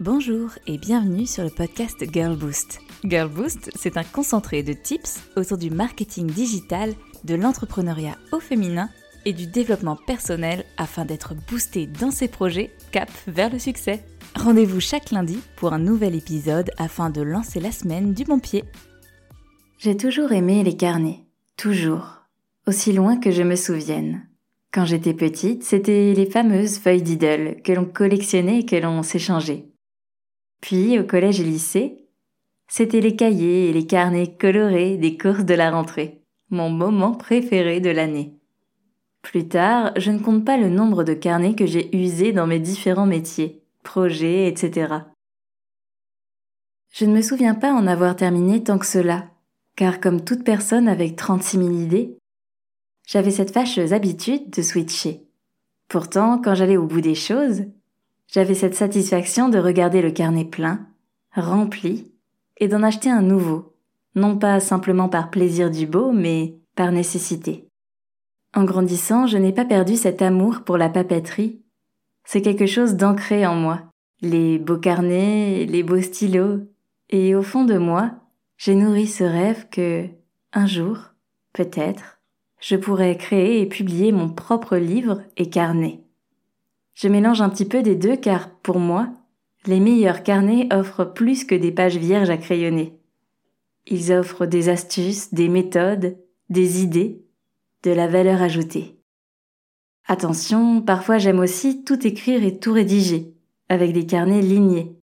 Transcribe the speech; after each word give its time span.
Bonjour 0.00 0.50
et 0.68 0.78
bienvenue 0.78 1.26
sur 1.26 1.42
le 1.42 1.50
podcast 1.50 2.04
Girl 2.12 2.36
Boost. 2.36 2.80
Girl 3.02 3.28
Boost, 3.28 3.72
c'est 3.74 3.96
un 3.96 4.04
concentré 4.04 4.62
de 4.62 4.72
tips 4.72 5.24
autour 5.34 5.58
du 5.58 5.70
marketing 5.70 6.28
digital, 6.28 6.94
de 7.24 7.34
l'entrepreneuriat 7.34 8.16
au 8.30 8.38
féminin 8.38 8.90
et 9.24 9.32
du 9.32 9.48
développement 9.48 9.96
personnel 9.96 10.64
afin 10.76 11.04
d'être 11.04 11.34
boosté 11.50 11.88
dans 11.88 12.12
ses 12.12 12.28
projets 12.28 12.70
cap 12.92 13.10
vers 13.26 13.50
le 13.50 13.58
succès. 13.58 14.04
Rendez-vous 14.36 14.78
chaque 14.78 15.10
lundi 15.10 15.40
pour 15.56 15.72
un 15.72 15.80
nouvel 15.80 16.14
épisode 16.14 16.70
afin 16.78 17.10
de 17.10 17.20
lancer 17.20 17.58
la 17.58 17.72
semaine 17.72 18.14
du 18.14 18.22
bon 18.22 18.38
pied. 18.38 18.62
J'ai 19.78 19.96
toujours 19.96 20.30
aimé 20.30 20.62
les 20.62 20.76
carnets, 20.76 21.24
toujours, 21.56 22.22
aussi 22.68 22.92
loin 22.92 23.16
que 23.16 23.32
je 23.32 23.42
me 23.42 23.56
souvienne. 23.56 24.28
Quand 24.72 24.84
j'étais 24.84 25.14
petite, 25.14 25.64
c'était 25.64 26.14
les 26.14 26.30
fameuses 26.30 26.78
feuilles 26.78 27.02
d'idylle 27.02 27.56
que 27.64 27.72
l'on 27.72 27.84
collectionnait 27.84 28.60
et 28.60 28.64
que 28.64 28.76
l'on 28.76 29.02
s'échangeait. 29.02 29.64
Puis, 30.60 30.98
au 30.98 31.04
collège 31.04 31.40
et 31.40 31.44
lycée, 31.44 32.04
c'était 32.66 33.00
les 33.00 33.16
cahiers 33.16 33.68
et 33.68 33.72
les 33.72 33.86
carnets 33.86 34.36
colorés 34.36 34.96
des 34.96 35.16
courses 35.16 35.44
de 35.44 35.54
la 35.54 35.70
rentrée, 35.70 36.22
mon 36.50 36.70
moment 36.70 37.12
préféré 37.12 37.80
de 37.80 37.90
l'année. 37.90 38.34
Plus 39.22 39.48
tard, 39.48 39.92
je 39.96 40.10
ne 40.10 40.18
compte 40.18 40.44
pas 40.44 40.56
le 40.56 40.68
nombre 40.68 41.04
de 41.04 41.14
carnets 41.14 41.54
que 41.54 41.66
j'ai 41.66 41.94
usés 41.96 42.32
dans 42.32 42.46
mes 42.46 42.60
différents 42.60 43.06
métiers, 43.06 43.62
projets, 43.82 44.48
etc. 44.48 44.94
Je 46.90 47.04
ne 47.04 47.14
me 47.14 47.22
souviens 47.22 47.54
pas 47.54 47.72
en 47.72 47.86
avoir 47.86 48.16
terminé 48.16 48.62
tant 48.62 48.78
que 48.78 48.86
cela, 48.86 49.30
car 49.76 50.00
comme 50.00 50.24
toute 50.24 50.44
personne 50.44 50.88
avec 50.88 51.16
36 51.16 51.58
000 51.58 51.70
idées, 51.70 52.18
j'avais 53.06 53.30
cette 53.30 53.52
fâcheuse 53.52 53.92
habitude 53.92 54.50
de 54.50 54.62
switcher. 54.62 55.22
Pourtant, 55.88 56.40
quand 56.42 56.54
j'allais 56.54 56.76
au 56.76 56.86
bout 56.86 57.00
des 57.00 57.14
choses, 57.14 57.64
j'avais 58.28 58.54
cette 58.54 58.74
satisfaction 58.74 59.48
de 59.48 59.58
regarder 59.58 60.02
le 60.02 60.10
carnet 60.10 60.44
plein, 60.44 60.86
rempli, 61.34 62.12
et 62.58 62.68
d'en 62.68 62.82
acheter 62.82 63.10
un 63.10 63.22
nouveau, 63.22 63.74
non 64.14 64.36
pas 64.36 64.60
simplement 64.60 65.08
par 65.08 65.30
plaisir 65.30 65.70
du 65.70 65.86
beau, 65.86 66.12
mais 66.12 66.56
par 66.74 66.92
nécessité. 66.92 67.68
En 68.54 68.64
grandissant, 68.64 69.26
je 69.26 69.38
n'ai 69.38 69.52
pas 69.52 69.64
perdu 69.64 69.96
cet 69.96 70.22
amour 70.22 70.62
pour 70.64 70.76
la 70.76 70.88
papeterie. 70.88 71.60
C'est 72.24 72.42
quelque 72.42 72.66
chose 72.66 72.94
d'ancré 72.94 73.46
en 73.46 73.54
moi. 73.54 73.82
Les 74.20 74.58
beaux 74.58 74.78
carnets, 74.78 75.64
les 75.66 75.82
beaux 75.82 76.00
stylos, 76.00 76.60
et 77.10 77.34
au 77.34 77.42
fond 77.42 77.64
de 77.64 77.78
moi, 77.78 78.12
j'ai 78.56 78.74
nourri 78.74 79.06
ce 79.06 79.24
rêve 79.24 79.68
que, 79.70 80.06
un 80.52 80.66
jour, 80.66 80.98
peut-être, 81.52 82.18
je 82.60 82.76
pourrais 82.76 83.16
créer 83.16 83.60
et 83.60 83.66
publier 83.66 84.12
mon 84.12 84.28
propre 84.28 84.76
livre 84.76 85.22
et 85.36 85.48
carnet. 85.48 86.00
Je 87.00 87.06
mélange 87.06 87.40
un 87.42 87.48
petit 87.48 87.64
peu 87.64 87.80
des 87.80 87.94
deux 87.94 88.16
car, 88.16 88.50
pour 88.50 88.80
moi, 88.80 89.08
les 89.66 89.78
meilleurs 89.78 90.24
carnets 90.24 90.66
offrent 90.72 91.04
plus 91.04 91.44
que 91.44 91.54
des 91.54 91.70
pages 91.70 91.96
vierges 91.96 92.28
à 92.28 92.36
crayonner. 92.36 92.98
Ils 93.86 94.12
offrent 94.12 94.46
des 94.46 94.68
astuces, 94.68 95.32
des 95.32 95.48
méthodes, 95.48 96.18
des 96.50 96.82
idées, 96.82 97.24
de 97.84 97.92
la 97.92 98.08
valeur 98.08 98.42
ajoutée. 98.42 98.98
Attention, 100.08 100.82
parfois 100.82 101.18
j'aime 101.18 101.38
aussi 101.38 101.84
tout 101.84 102.04
écrire 102.04 102.42
et 102.42 102.58
tout 102.58 102.72
rédiger, 102.72 103.32
avec 103.68 103.92
des 103.92 104.06
carnets 104.06 104.42
lignés. 104.42 104.98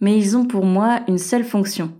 Mais 0.00 0.16
ils 0.16 0.34
ont 0.34 0.46
pour 0.46 0.64
moi 0.64 1.02
une 1.08 1.18
seule 1.18 1.44
fonction, 1.44 1.92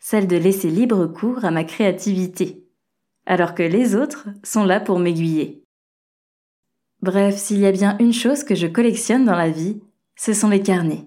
celle 0.00 0.26
de 0.26 0.36
laisser 0.36 0.70
libre 0.70 1.06
cours 1.06 1.44
à 1.44 1.52
ma 1.52 1.62
créativité, 1.62 2.66
alors 3.26 3.54
que 3.54 3.62
les 3.62 3.94
autres 3.94 4.26
sont 4.42 4.64
là 4.64 4.80
pour 4.80 4.98
m'aiguiller. 4.98 5.62
Bref, 7.02 7.36
s'il 7.36 7.58
y 7.58 7.66
a 7.66 7.72
bien 7.72 7.96
une 7.98 8.12
chose 8.12 8.42
que 8.42 8.54
je 8.54 8.66
collectionne 8.66 9.24
dans 9.24 9.36
la 9.36 9.50
vie, 9.50 9.80
ce 10.16 10.32
sont 10.32 10.48
les 10.48 10.62
carnets. 10.62 11.06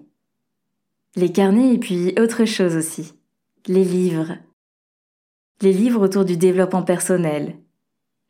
Les 1.16 1.30
carnets 1.30 1.74
et 1.74 1.78
puis 1.78 2.14
autre 2.18 2.46
chose 2.46 2.76
aussi. 2.76 3.12
Les 3.66 3.84
livres. 3.84 4.38
Les 5.60 5.72
livres 5.72 6.02
autour 6.02 6.24
du 6.24 6.36
développement 6.38 6.82
personnel. 6.82 7.56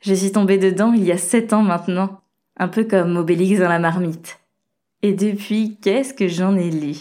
Je 0.00 0.14
suis 0.14 0.32
tombée 0.32 0.58
dedans 0.58 0.92
il 0.92 1.04
y 1.04 1.12
a 1.12 1.18
sept 1.18 1.52
ans 1.52 1.62
maintenant, 1.62 2.20
un 2.56 2.66
peu 2.66 2.82
comme 2.84 3.16
Obélix 3.16 3.60
dans 3.60 3.68
la 3.68 3.78
marmite. 3.78 4.40
Et 5.02 5.12
depuis, 5.12 5.78
qu'est-ce 5.80 6.12
que 6.12 6.26
j'en 6.26 6.56
ai 6.56 6.70
lu? 6.70 6.96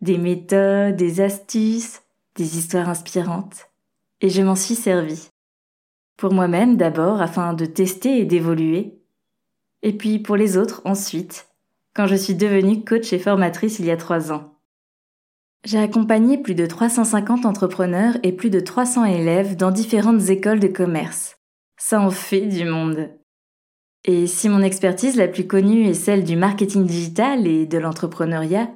Des 0.00 0.18
méthodes, 0.18 0.96
des 0.96 1.20
astuces, 1.20 2.02
des 2.34 2.58
histoires 2.58 2.88
inspirantes. 2.88 3.68
Et 4.20 4.28
je 4.28 4.42
m'en 4.42 4.56
suis 4.56 4.74
servi. 4.74 5.28
Pour 6.16 6.32
moi-même 6.32 6.76
d'abord, 6.76 7.22
afin 7.22 7.54
de 7.54 7.66
tester 7.66 8.18
et 8.18 8.24
d'évoluer, 8.24 8.98
et 9.82 9.92
puis 9.92 10.18
pour 10.18 10.36
les 10.36 10.56
autres 10.56 10.82
ensuite, 10.84 11.48
quand 11.94 12.06
je 12.06 12.14
suis 12.14 12.34
devenue 12.34 12.84
coach 12.84 13.12
et 13.12 13.18
formatrice 13.18 13.78
il 13.78 13.86
y 13.86 13.90
a 13.90 13.96
trois 13.96 14.32
ans. 14.32 14.58
J'ai 15.64 15.78
accompagné 15.78 16.38
plus 16.38 16.54
de 16.54 16.66
350 16.66 17.46
entrepreneurs 17.46 18.16
et 18.22 18.32
plus 18.32 18.50
de 18.50 18.58
300 18.58 19.04
élèves 19.04 19.56
dans 19.56 19.70
différentes 19.70 20.28
écoles 20.28 20.58
de 20.58 20.68
commerce. 20.68 21.36
Ça 21.76 22.00
en 22.00 22.10
fait 22.10 22.46
du 22.46 22.64
monde. 22.64 23.10
Et 24.04 24.26
si 24.26 24.48
mon 24.48 24.62
expertise 24.62 25.16
la 25.16 25.28
plus 25.28 25.46
connue 25.46 25.86
est 25.86 25.94
celle 25.94 26.24
du 26.24 26.34
marketing 26.34 26.84
digital 26.84 27.46
et 27.46 27.66
de 27.66 27.78
l'entrepreneuriat, 27.78 28.72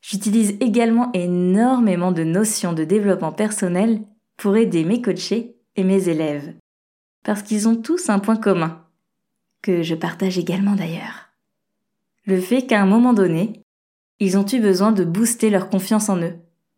j'utilise 0.00 0.56
également 0.60 1.12
énormément 1.12 2.12
de 2.12 2.24
notions 2.24 2.72
de 2.72 2.84
développement 2.84 3.32
personnel 3.32 4.00
pour 4.38 4.56
aider 4.56 4.84
mes 4.84 5.02
coachés 5.02 5.56
et 5.76 5.84
mes 5.84 6.08
élèves. 6.08 6.54
Parce 7.22 7.42
qu'ils 7.42 7.68
ont 7.68 7.76
tous 7.76 8.08
un 8.08 8.18
point 8.18 8.36
commun 8.36 8.86
que 9.62 9.82
je 9.82 9.94
partage 9.94 10.38
également 10.38 10.74
d'ailleurs. 10.74 11.30
Le 12.26 12.40
fait 12.40 12.66
qu'à 12.66 12.80
un 12.80 12.86
moment 12.86 13.12
donné, 13.12 13.62
ils 14.18 14.36
ont 14.36 14.46
eu 14.46 14.60
besoin 14.60 14.92
de 14.92 15.04
booster 15.04 15.50
leur 15.50 15.68
confiance 15.68 16.08
en 16.08 16.18
eux, 16.18 16.34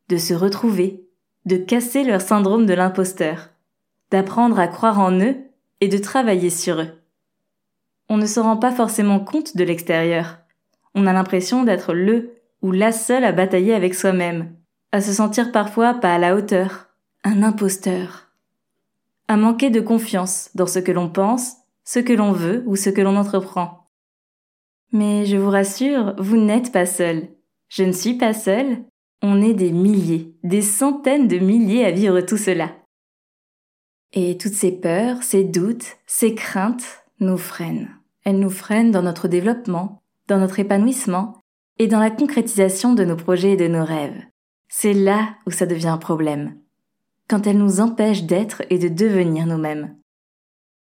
de 0.09 0.17
se 0.17 0.35
retrouver, 0.35 1.05
de 1.45 1.57
casser 1.57 2.05
leur 2.05 2.21
syndrome 2.21 2.67
de 2.67 2.75
l'imposteur, 2.75 3.51
d'apprendre 4.11 4.59
à 4.59 4.69
croire 4.69 5.01
en 5.01 5.19
eux 5.21 5.37
et 5.81 5.89
de 5.89 5.99
travailler 5.99 6.51
sur 6.51 6.81
eux. 6.81 7.03
On 8.09 8.17
ne 8.17 8.27
se 8.27 8.41
rend 8.41 8.57
pas 8.57 8.73
forcément 8.73 9.21
compte 9.21 9.57
de 9.57 9.65
l'extérieur. 9.65 10.39
On 10.95 11.07
a 11.07 11.13
l'impression 11.13 11.65
d'être 11.65 11.95
le 11.95 12.35
ou 12.61 12.71
la 12.71 12.93
seule 12.93 13.25
à 13.25 13.33
batailler 13.33 13.75
avec 13.75 13.95
soi-même, 13.95 14.55
à 14.93 15.01
se 15.01 15.13
sentir 15.13 15.51
parfois 15.51 15.95
pas 15.95 16.15
à 16.15 16.19
la 16.19 16.37
hauteur, 16.37 16.89
un 17.25 17.43
imposteur, 17.43 18.29
à 19.27 19.37
manquer 19.37 19.71
de 19.71 19.81
confiance 19.81 20.51
dans 20.55 20.67
ce 20.67 20.79
que 20.79 20.93
l'on 20.93 21.09
pense 21.09 21.57
ce 21.85 21.99
que 21.99 22.13
l'on 22.13 22.33
veut 22.33 22.63
ou 22.67 22.77
ce 22.77 22.91
que 22.91 23.01
l'on 23.01 23.17
entreprend. 23.17 23.89
Mais 24.93 25.25
je 25.25 25.37
vous 25.37 25.51
rassure, 25.51 26.15
vous 26.19 26.37
n'êtes 26.37 26.71
pas 26.71 26.87
seul. 26.87 27.29
Je 27.69 27.83
ne 27.83 27.93
suis 27.93 28.15
pas 28.15 28.35
seule. 28.35 28.85
On 29.23 29.41
est 29.41 29.55
des 29.55 29.73
milliers, 29.73 30.35
des 30.43 30.63
centaines 30.63 31.29
de 31.29 31.39
milliers 31.39 31.85
à 31.85 31.91
vivre 31.91 32.21
tout 32.21 32.37
cela. 32.37 32.71
Et 34.13 34.37
toutes 34.37 34.53
ces 34.53 34.73
peurs, 34.73 35.23
ces 35.23 35.45
doutes, 35.45 35.97
ces 36.07 36.35
craintes 36.35 37.05
nous 37.21 37.39
freinent. 37.39 37.89
Elles 38.25 38.39
nous 38.39 38.51
freinent 38.51 38.91
dans 38.91 39.03
notre 39.03 39.29
développement, 39.29 40.03
dans 40.29 40.39
notre 40.39 40.61
épanouissement 40.61 41.41
et 41.79 41.87
dans 41.87 42.01
la 42.01 42.11
concrétisation 42.11 42.93
de 42.93 43.05
nos 43.05 43.17
projets 43.17 43.53
et 43.53 43.57
de 43.57 43.69
nos 43.69 43.85
rêves. 43.85 44.23
C'est 44.69 44.93
là 44.93 45.37
où 45.47 45.51
ça 45.51 45.67
devient 45.67 45.89
un 45.89 45.99
problème. 45.99 46.57
Quand 47.29 47.47
elles 47.47 47.59
nous 47.59 47.81
empêchent 47.81 48.25
d'être 48.25 48.63
et 48.69 48.79
de 48.79 48.89
devenir 48.89 49.47
nous-mêmes. 49.47 49.97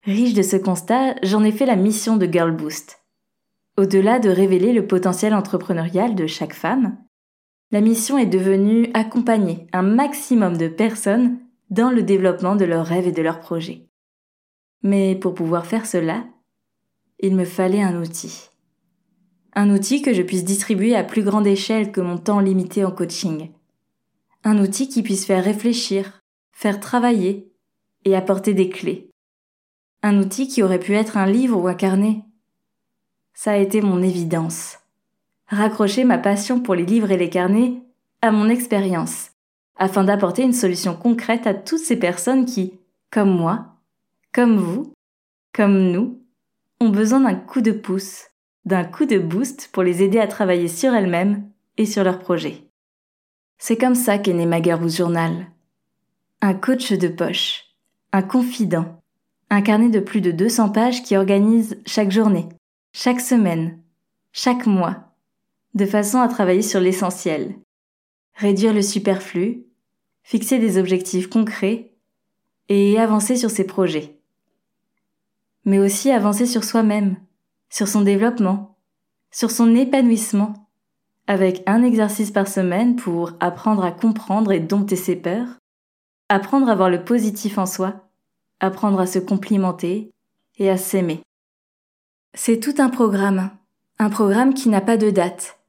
Riche 0.03 0.33
de 0.33 0.41
ce 0.41 0.55
constat, 0.55 1.15
j'en 1.23 1.43
ai 1.43 1.51
fait 1.51 1.65
la 1.65 1.75
mission 1.75 2.17
de 2.17 2.25
Girl 2.25 2.55
Boost. 2.55 3.03
Au-delà 3.77 4.19
de 4.19 4.29
révéler 4.29 4.73
le 4.73 4.87
potentiel 4.87 5.33
entrepreneurial 5.33 6.15
de 6.15 6.27
chaque 6.27 6.53
femme, 6.53 6.97
la 7.71 7.81
mission 7.81 8.17
est 8.17 8.25
devenue 8.25 8.89
accompagner 8.93 9.67
un 9.73 9.81
maximum 9.81 10.57
de 10.57 10.67
personnes 10.67 11.39
dans 11.69 11.91
le 11.91 12.03
développement 12.03 12.55
de 12.55 12.63
leurs 12.63 12.85
rêves 12.85 13.07
et 13.07 13.11
de 13.11 13.21
leurs 13.21 13.39
projets. 13.39 13.87
Mais 14.83 15.15
pour 15.15 15.33
pouvoir 15.33 15.65
faire 15.65 15.85
cela, 15.85 16.25
il 17.19 17.35
me 17.35 17.45
fallait 17.45 17.83
un 17.83 18.01
outil. 18.01 18.49
Un 19.53 19.69
outil 19.71 20.01
que 20.01 20.13
je 20.13 20.21
puisse 20.21 20.45
distribuer 20.45 20.95
à 20.95 21.03
plus 21.03 21.23
grande 21.23 21.47
échelle 21.47 21.91
que 21.91 22.01
mon 22.01 22.17
temps 22.17 22.39
limité 22.39 22.85
en 22.85 22.91
coaching. 22.91 23.51
Un 24.43 24.59
outil 24.59 24.87
qui 24.87 25.03
puisse 25.03 25.25
faire 25.25 25.43
réfléchir, 25.43 26.21
faire 26.53 26.79
travailler 26.79 27.51
et 28.05 28.15
apporter 28.15 28.53
des 28.53 28.69
clés 28.69 29.06
un 30.07 30.17
outil 30.19 30.47
qui 30.47 30.63
aurait 30.63 30.79
pu 30.79 30.95
être 30.95 31.17
un 31.17 31.25
livre 31.25 31.59
ou 31.59 31.67
un 31.67 31.73
carnet. 31.73 32.21
Ça 33.33 33.51
a 33.51 33.57
été 33.57 33.81
mon 33.81 34.01
évidence. 34.01 34.79
Raccrocher 35.47 36.05
ma 36.05 36.17
passion 36.17 36.61
pour 36.61 36.75
les 36.75 36.85
livres 36.85 37.11
et 37.11 37.17
les 37.17 37.29
carnets 37.29 37.81
à 38.21 38.31
mon 38.31 38.49
expérience, 38.49 39.31
afin 39.75 40.03
d'apporter 40.03 40.43
une 40.43 40.53
solution 40.53 40.95
concrète 40.95 41.45
à 41.45 41.53
toutes 41.53 41.79
ces 41.79 41.99
personnes 41.99 42.45
qui, 42.45 42.79
comme 43.11 43.29
moi, 43.29 43.75
comme 44.33 44.57
vous, 44.57 44.93
comme 45.53 45.91
nous, 45.91 46.21
ont 46.79 46.89
besoin 46.89 47.19
d'un 47.19 47.35
coup 47.35 47.61
de 47.61 47.71
pouce, 47.71 48.25
d'un 48.65 48.85
coup 48.85 49.05
de 49.05 49.19
boost 49.19 49.69
pour 49.71 49.83
les 49.83 50.03
aider 50.03 50.19
à 50.19 50.27
travailler 50.27 50.67
sur 50.67 50.93
elles-mêmes 50.93 51.49
et 51.77 51.85
sur 51.85 52.03
leurs 52.03 52.19
projets. 52.19 52.63
C'est 53.57 53.77
comme 53.77 53.95
ça 53.95 54.17
qu'est 54.17 54.33
né 54.33 54.45
ma 54.45 54.61
Journal. 54.87 55.47
Un 56.41 56.53
coach 56.53 56.93
de 56.93 57.07
poche, 57.07 57.65
un 58.13 58.21
confident, 58.21 59.01
un 59.49 59.61
carnet 59.61 59.89
de 59.89 59.99
plus 59.99 60.21
de 60.21 60.31
200 60.31 60.69
pages 60.69 61.03
qui 61.03 61.15
organise 61.15 61.81
chaque 61.85 62.11
journée, 62.11 62.47
chaque 62.93 63.21
semaine, 63.21 63.79
chaque 64.33 64.65
mois, 64.65 65.13
de 65.73 65.85
façon 65.85 66.19
à 66.19 66.27
travailler 66.27 66.61
sur 66.61 66.79
l'essentiel, 66.79 67.55
réduire 68.33 68.73
le 68.73 68.81
superflu, 68.81 69.63
fixer 70.23 70.59
des 70.59 70.77
objectifs 70.77 71.29
concrets 71.29 71.93
et 72.69 72.99
avancer 72.99 73.37
sur 73.37 73.49
ses 73.49 73.65
projets. 73.65 74.17
Mais 75.63 75.79
aussi 75.79 76.11
avancer 76.11 76.45
sur 76.45 76.63
soi-même, 76.63 77.15
sur 77.69 77.87
son 77.87 78.01
développement, 78.01 78.77
sur 79.31 79.51
son 79.51 79.75
épanouissement, 79.75 80.53
avec 81.27 81.61
un 81.65 81.83
exercice 81.83 82.31
par 82.31 82.47
semaine 82.47 82.95
pour 82.95 83.33
apprendre 83.39 83.83
à 83.83 83.91
comprendre 83.91 84.51
et 84.51 84.59
dompter 84.59 84.95
ses 84.95 85.15
peurs, 85.15 85.59
apprendre 86.29 86.69
à 86.69 86.75
voir 86.75 86.89
le 86.89 87.03
positif 87.03 87.57
en 87.57 87.65
soi, 87.65 88.06
apprendre 88.59 88.99
à 88.99 89.07
se 89.07 89.19
complimenter 89.19 90.11
et 90.57 90.69
à 90.69 90.77
s'aimer. 90.77 91.21
C'est 92.33 92.59
tout 92.59 92.75
un 92.77 92.89
programme, 92.89 93.49
un 93.99 94.09
programme 94.09 94.53
qui 94.53 94.69
n'a 94.69 94.81
pas 94.81 94.97
de 94.97 95.09
date, 95.09 95.59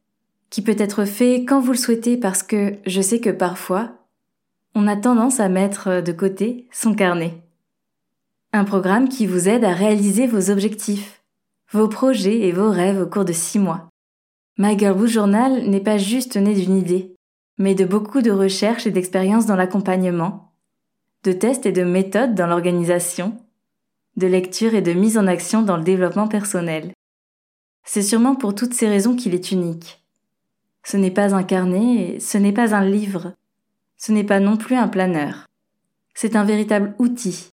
qui 0.50 0.62
peut 0.62 0.76
être 0.78 1.04
fait 1.04 1.44
quand 1.44 1.60
vous 1.60 1.72
le 1.72 1.78
souhaitez 1.78 2.16
parce 2.16 2.42
que 2.42 2.76
je 2.86 3.00
sais 3.00 3.20
que 3.20 3.30
parfois, 3.30 3.92
on 4.74 4.86
a 4.86 4.96
tendance 4.96 5.40
à 5.40 5.48
mettre 5.48 6.02
de 6.02 6.12
côté 6.12 6.68
son 6.72 6.94
carnet. 6.94 7.42
Un 8.52 8.64
programme 8.64 9.08
qui 9.08 9.26
vous 9.26 9.48
aide 9.48 9.64
à 9.64 9.72
réaliser 9.72 10.26
vos 10.26 10.50
objectifs, 10.50 11.22
vos 11.70 11.88
projets 11.88 12.40
et 12.40 12.52
vos 12.52 12.70
rêves 12.70 13.00
au 13.00 13.06
cours 13.06 13.24
de 13.24 13.32
six 13.32 13.58
mois. 13.58 13.88
My 14.56 14.78
Girl 14.78 15.06
Journal 15.06 15.68
n'est 15.68 15.80
pas 15.80 15.98
juste 15.98 16.36
né 16.36 16.54
d'une 16.54 16.76
idée, 16.76 17.14
mais 17.58 17.74
de 17.74 17.84
beaucoup 17.84 18.22
de 18.22 18.30
recherches 18.30 18.86
et 18.86 18.90
d'expériences 18.90 19.46
dans 19.46 19.56
l'accompagnement, 19.56 20.47
de 21.24 21.32
tests 21.32 21.66
et 21.66 21.72
de 21.72 21.84
méthodes 21.84 22.34
dans 22.34 22.46
l'organisation, 22.46 23.36
de 24.16 24.26
lecture 24.26 24.74
et 24.74 24.82
de 24.82 24.92
mise 24.92 25.18
en 25.18 25.26
action 25.26 25.62
dans 25.62 25.76
le 25.76 25.84
développement 25.84 26.28
personnel. 26.28 26.92
C'est 27.84 28.02
sûrement 28.02 28.34
pour 28.34 28.54
toutes 28.54 28.74
ces 28.74 28.88
raisons 28.88 29.16
qu'il 29.16 29.34
est 29.34 29.50
unique. 29.50 30.04
Ce 30.84 30.96
n'est 30.96 31.10
pas 31.10 31.34
un 31.34 31.42
carnet, 31.42 32.18
ce 32.20 32.38
n'est 32.38 32.52
pas 32.52 32.74
un 32.74 32.84
livre, 32.84 33.32
ce 33.96 34.12
n'est 34.12 34.24
pas 34.24 34.40
non 34.40 34.56
plus 34.56 34.76
un 34.76 34.88
planeur. 34.88 35.46
C'est 36.14 36.36
un 36.36 36.44
véritable 36.44 36.94
outil, 36.98 37.50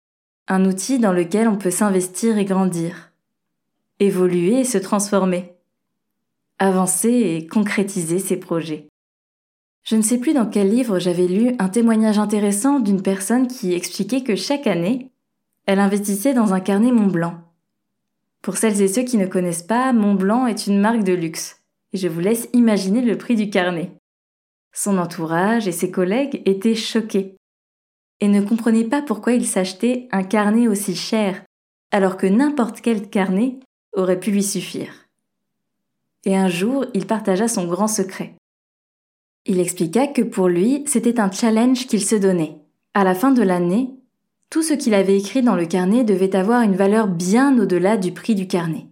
un 0.47 0.65
outil 0.65 0.99
dans 0.99 1.13
lequel 1.13 1.47
on 1.47 1.57
peut 1.57 1.71
s'investir 1.71 2.37
et 2.37 2.45
grandir, 2.45 3.11
évoluer 3.99 4.59
et 4.59 4.65
se 4.65 4.77
transformer, 4.77 5.53
avancer 6.59 7.09
et 7.09 7.47
concrétiser 7.47 8.19
ses 8.19 8.37
projets. 8.37 8.87
Je 9.83 9.97
ne 9.97 10.01
sais 10.01 10.17
plus 10.17 10.33
dans 10.33 10.45
quel 10.45 10.69
livre 10.69 10.97
j'avais 10.97 11.27
lu 11.27 11.55
un 11.59 11.67
témoignage 11.67 12.17
intéressant 12.17 12.79
d'une 12.79 13.01
personne 13.01 13.47
qui 13.47 13.73
expliquait 13.73 14.23
que 14.23 14.35
chaque 14.35 14.65
année, 14.65 15.11
elle 15.65 15.79
investissait 15.79 16.33
dans 16.33 16.53
un 16.53 16.61
carnet 16.61 16.91
Montblanc. 16.91 17.35
Pour 18.41 18.57
celles 18.57 18.81
et 18.81 18.87
ceux 18.87 19.03
qui 19.03 19.17
ne 19.17 19.25
connaissent 19.25 19.63
pas, 19.63 19.91
Montblanc 19.91 20.47
est 20.47 20.67
une 20.67 20.79
marque 20.79 21.03
de 21.03 21.13
luxe, 21.13 21.61
et 21.91 21.97
je 21.97 22.07
vous 22.07 22.21
laisse 22.21 22.49
imaginer 22.53 23.01
le 23.01 23.17
prix 23.17 23.35
du 23.35 23.49
carnet. 23.49 23.91
Son 24.71 24.97
entourage 24.97 25.67
et 25.67 25.73
ses 25.73 25.91
collègues 25.91 26.41
étaient 26.45 26.75
choqués, 26.75 27.35
et 28.21 28.29
ne 28.29 28.41
comprenaient 28.41 28.87
pas 28.87 29.01
pourquoi 29.01 29.33
il 29.33 29.45
s'achetait 29.45 30.07
un 30.11 30.23
carnet 30.23 30.67
aussi 30.67 30.95
cher, 30.95 31.43
alors 31.91 32.15
que 32.15 32.27
n'importe 32.27 32.79
quel 32.79 33.09
carnet 33.09 33.59
aurait 33.93 34.19
pu 34.19 34.31
lui 34.31 34.43
suffire. 34.43 34.93
Et 36.25 36.37
un 36.37 36.47
jour, 36.47 36.85
il 36.93 37.05
partagea 37.05 37.49
son 37.49 37.67
grand 37.67 37.89
secret. 37.89 38.35
Il 39.45 39.59
expliqua 39.59 40.07
que 40.07 40.21
pour 40.21 40.47
lui, 40.47 40.83
c'était 40.87 41.19
un 41.19 41.29
challenge 41.29 41.87
qu'il 41.87 42.03
se 42.03 42.15
donnait. 42.15 42.57
À 42.93 43.03
la 43.03 43.13
fin 43.13 43.31
de 43.31 43.41
l'année, 43.41 43.89
tout 44.49 44.61
ce 44.61 44.73
qu'il 44.73 44.93
avait 44.93 45.17
écrit 45.17 45.41
dans 45.41 45.55
le 45.55 45.65
carnet 45.65 46.03
devait 46.03 46.35
avoir 46.35 46.61
une 46.61 46.75
valeur 46.75 47.07
bien 47.07 47.57
au-delà 47.59 47.97
du 47.97 48.13
prix 48.13 48.35
du 48.35 48.47
carnet. 48.47 48.87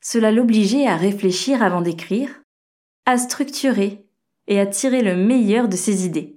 Cela 0.00 0.32
l'obligeait 0.32 0.86
à 0.86 0.96
réfléchir 0.96 1.62
avant 1.62 1.80
d'écrire, 1.80 2.42
à 3.06 3.16
structurer 3.16 4.04
et 4.48 4.60
à 4.60 4.66
tirer 4.66 5.02
le 5.02 5.16
meilleur 5.16 5.68
de 5.68 5.76
ses 5.76 6.04
idées. 6.04 6.36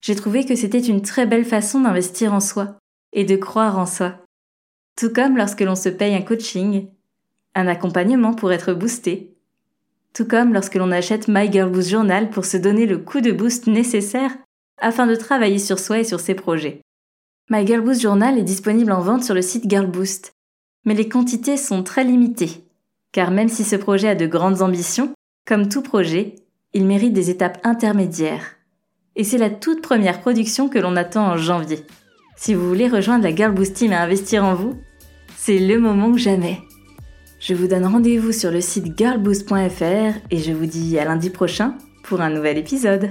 J'ai 0.00 0.14
trouvé 0.14 0.46
que 0.46 0.54
c'était 0.54 0.78
une 0.78 1.02
très 1.02 1.26
belle 1.26 1.44
façon 1.44 1.80
d'investir 1.80 2.32
en 2.32 2.40
soi 2.40 2.78
et 3.12 3.24
de 3.24 3.36
croire 3.36 3.78
en 3.78 3.86
soi. 3.86 4.14
Tout 4.96 5.12
comme 5.12 5.36
lorsque 5.36 5.60
l'on 5.60 5.74
se 5.74 5.88
paye 5.88 6.14
un 6.14 6.22
coaching, 6.22 6.88
un 7.54 7.66
accompagnement 7.66 8.32
pour 8.32 8.52
être 8.52 8.72
boosté, 8.72 9.36
tout 10.12 10.26
comme 10.26 10.52
lorsque 10.52 10.74
l'on 10.74 10.90
achète 10.90 11.28
My 11.28 11.50
Girl 11.50 11.70
Boost 11.70 11.90
Journal 11.90 12.30
pour 12.30 12.44
se 12.44 12.56
donner 12.56 12.86
le 12.86 12.98
coup 12.98 13.20
de 13.20 13.32
boost 13.32 13.66
nécessaire 13.66 14.36
afin 14.80 15.06
de 15.06 15.14
travailler 15.14 15.58
sur 15.58 15.78
soi 15.78 16.00
et 16.00 16.04
sur 16.04 16.20
ses 16.20 16.34
projets. 16.34 16.80
My 17.50 17.66
Girl 17.66 17.80
Boost 17.80 18.02
Journal 18.02 18.38
est 18.38 18.44
disponible 18.44 18.92
en 18.92 19.00
vente 19.00 19.24
sur 19.24 19.34
le 19.34 19.42
site 19.42 19.68
Girl 19.68 19.86
Boost, 19.86 20.32
mais 20.84 20.94
les 20.94 21.08
quantités 21.08 21.56
sont 21.56 21.82
très 21.82 22.04
limitées, 22.04 22.64
car 23.12 23.30
même 23.30 23.48
si 23.48 23.64
ce 23.64 23.76
projet 23.76 24.08
a 24.08 24.14
de 24.14 24.26
grandes 24.26 24.62
ambitions, 24.62 25.12
comme 25.46 25.68
tout 25.68 25.82
projet, 25.82 26.34
il 26.74 26.84
mérite 26.84 27.14
des 27.14 27.30
étapes 27.30 27.58
intermédiaires. 27.64 28.56
Et 29.16 29.24
c'est 29.24 29.38
la 29.38 29.50
toute 29.50 29.82
première 29.82 30.20
production 30.20 30.68
que 30.68 30.78
l'on 30.78 30.94
attend 30.94 31.26
en 31.26 31.36
janvier. 31.36 31.84
Si 32.36 32.54
vous 32.54 32.68
voulez 32.68 32.86
rejoindre 32.86 33.24
la 33.24 33.34
Girl 33.34 33.52
Boost 33.52 33.74
Team 33.74 33.92
et 33.92 33.96
investir 33.96 34.44
en 34.44 34.54
vous, 34.54 34.78
c'est 35.36 35.58
le 35.58 35.78
moment 35.78 36.08
ou 36.08 36.18
jamais. 36.18 36.58
Je 37.40 37.54
vous 37.54 37.68
donne 37.68 37.86
rendez-vous 37.86 38.32
sur 38.32 38.50
le 38.50 38.60
site 38.60 38.98
girlboost.fr 38.98 40.18
et 40.30 40.38
je 40.38 40.52
vous 40.52 40.66
dis 40.66 40.98
à 40.98 41.04
lundi 41.04 41.30
prochain 41.30 41.78
pour 42.02 42.20
un 42.20 42.30
nouvel 42.30 42.58
épisode. 42.58 43.10